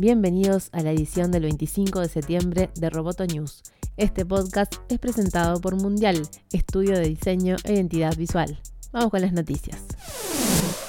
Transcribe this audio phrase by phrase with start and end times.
[0.00, 3.64] Bienvenidos a la edición del 25 de septiembre de Roboto News.
[3.96, 8.60] Este podcast es presentado por Mundial, estudio de diseño e identidad visual.
[8.92, 9.82] Vamos con las noticias.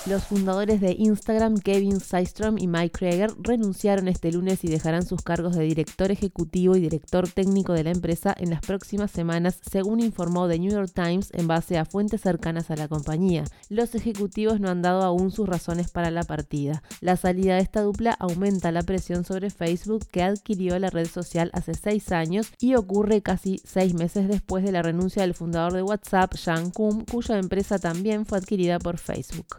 [0.10, 5.22] Los fundadores de Instagram, Kevin Systrom y Mike Krieger, renunciaron este lunes y dejarán sus
[5.22, 10.00] cargos de director ejecutivo y director técnico de la empresa en las próximas semanas, según
[10.00, 13.44] informó The New York Times en base a fuentes cercanas a la compañía.
[13.69, 16.82] Los ejecutivos no han dado aún sus razones para la partida.
[17.02, 21.52] La salida de esta dupla aumenta la presión sobre Facebook, que adquirió la red social
[21.54, 25.84] hace seis años y ocurre casi seis meses después de la renuncia del fundador de
[25.84, 29.58] WhatsApp, Sean Kum, cuya empresa también fue adquirida por Facebook.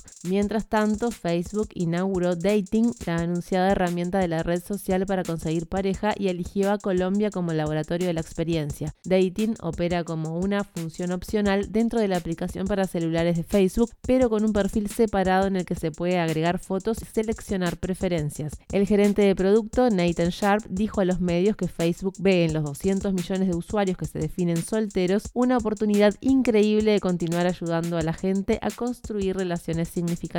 [0.49, 6.29] Tanto, Facebook inauguró Dating, la anunciada herramienta de la red social para conseguir pareja, y
[6.29, 8.95] eligió a Colombia como laboratorio de la experiencia.
[9.05, 14.31] Dating opera como una función opcional dentro de la aplicación para celulares de Facebook, pero
[14.31, 18.55] con un perfil separado en el que se puede agregar fotos y seleccionar preferencias.
[18.73, 22.65] El gerente de producto, Nathan Sharp, dijo a los medios que Facebook ve en los
[22.65, 28.03] 200 millones de usuarios que se definen solteros una oportunidad increíble de continuar ayudando a
[28.03, 30.30] la gente a construir relaciones significativas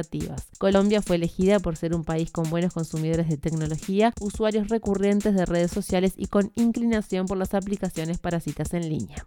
[0.58, 5.45] Colombia fue elegida por ser un país con buenos consumidores de tecnología, usuarios recurrentes de
[5.45, 9.25] redes sociales y con inclinación por las aplicaciones para citas en línea.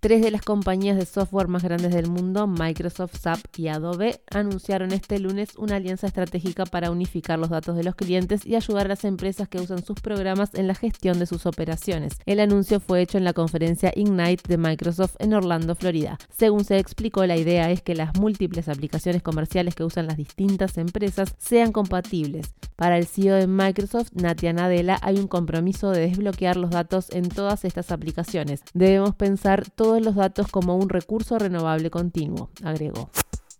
[0.00, 4.92] Tres de las compañías de software más grandes del mundo, Microsoft, SAP y Adobe, anunciaron
[4.92, 8.88] este lunes una alianza estratégica para unificar los datos de los clientes y ayudar a
[8.88, 12.14] las empresas que usan sus programas en la gestión de sus operaciones.
[12.24, 16.16] El anuncio fue hecho en la conferencia Ignite de Microsoft en Orlando, Florida.
[16.30, 20.78] Según se explicó, la idea es que las múltiples aplicaciones comerciales que usan las distintas
[20.78, 22.54] empresas sean compatibles.
[22.74, 27.28] Para el CEO de Microsoft, Natia Nadella, hay un compromiso de desbloquear los datos en
[27.28, 28.62] todas estas aplicaciones.
[28.72, 33.10] Debemos pensar todo todos los datos como un recurso renovable continuo, agregó.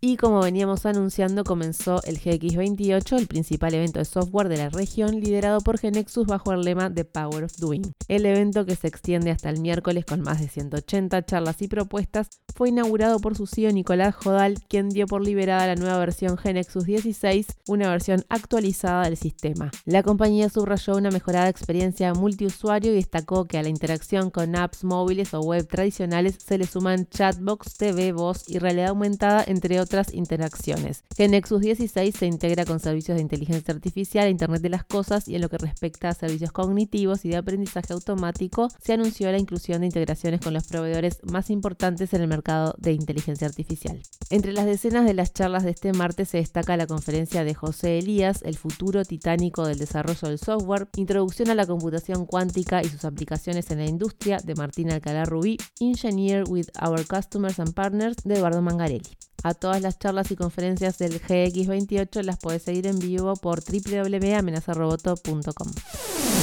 [0.02, 5.20] Y como veníamos anunciando, comenzó el GX28, el principal evento de software de la región,
[5.20, 7.92] liderado por Genexus bajo el lema The Power of Doing.
[8.08, 12.30] El evento, que se extiende hasta el miércoles con más de 180 charlas y propuestas,
[12.56, 16.86] fue inaugurado por su CEO Nicolás Jodal, quien dio por liberada la nueva versión Genexus
[16.86, 19.70] 16, una versión actualizada del sistema.
[19.84, 24.82] La compañía subrayó una mejorada experiencia multiusuario y destacó que a la interacción con apps
[24.82, 29.89] móviles o web tradicionales se le suman chatbox, TV, voz y realidad aumentada, entre otros
[29.90, 31.02] otras interacciones.
[31.16, 35.34] Que Nexus 16 se integra con servicios de inteligencia artificial, Internet de las Cosas y
[35.34, 39.80] en lo que respecta a servicios cognitivos y de aprendizaje automático, se anunció la inclusión
[39.80, 44.00] de integraciones con los proveedores más importantes en el mercado de inteligencia artificial.
[44.30, 47.98] Entre las decenas de las charlas de este martes se destaca la conferencia de José
[47.98, 53.04] Elías, El futuro titánico del desarrollo del software, Introducción a la computación cuántica y sus
[53.04, 58.34] aplicaciones en la industria de Martín Alcalá Rubí, Engineer with Our Customers and Partners de
[58.34, 59.16] Eduardo Mangarelli.
[59.42, 65.72] A todas las charlas y conferencias del GX28 las puedes seguir en vivo por www.amenazaroboto.com.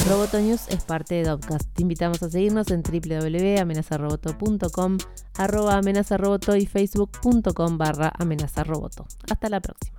[0.08, 1.74] Roboto News es parte de Dopcast.
[1.74, 4.98] Te invitamos a seguirnos en www.amenazaroboto.com,
[5.36, 9.06] arroba amenazaroboto y facebook.com barra amenazaroboto.
[9.30, 9.96] Hasta la próxima.